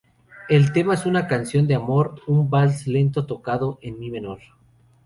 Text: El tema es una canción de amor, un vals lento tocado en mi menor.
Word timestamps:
El 0.49 0.73
tema 0.73 0.95
es 0.95 1.05
una 1.05 1.27
canción 1.27 1.67
de 1.67 1.75
amor, 1.75 2.19
un 2.25 2.49
vals 2.49 2.87
lento 2.87 3.27
tocado 3.27 3.77
en 3.83 3.99
mi 3.99 4.09
menor. 4.09 4.39